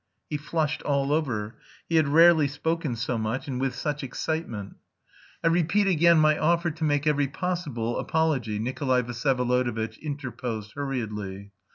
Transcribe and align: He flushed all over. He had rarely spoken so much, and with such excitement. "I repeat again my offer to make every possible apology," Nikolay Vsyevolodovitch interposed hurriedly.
He 0.31 0.37
flushed 0.37 0.81
all 0.81 1.11
over. 1.13 1.57
He 1.87 1.97
had 1.97 2.07
rarely 2.07 2.47
spoken 2.47 2.95
so 2.95 3.19
much, 3.19 3.47
and 3.47 3.61
with 3.61 3.75
such 3.75 4.03
excitement. 4.03 4.77
"I 5.43 5.47
repeat 5.47 5.85
again 5.85 6.17
my 6.17 6.39
offer 6.39 6.71
to 6.71 6.83
make 6.83 7.05
every 7.05 7.27
possible 7.27 7.99
apology," 7.99 8.57
Nikolay 8.57 9.03
Vsyevolodovitch 9.03 9.99
interposed 10.01 10.71
hurriedly. 10.73 11.51